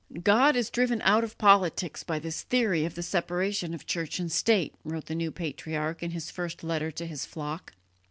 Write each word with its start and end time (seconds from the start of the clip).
"God 0.23 0.55
is 0.55 0.71
driven 0.71 0.99
out 1.03 1.23
of 1.23 1.37
politics 1.37 2.01
by 2.01 2.17
this 2.17 2.41
theory 2.41 2.85
of 2.85 2.95
the 2.95 3.03
separation 3.03 3.75
of 3.75 3.85
church 3.85 4.17
and 4.17 4.31
state," 4.31 4.73
wrote 4.83 5.05
the 5.05 5.13
new 5.13 5.29
patriarch 5.31 6.01
in 6.01 6.09
his 6.09 6.31
first 6.31 6.63
letter 6.63 6.89
to 6.89 7.05
his 7.05 7.27
flock. 7.27 7.73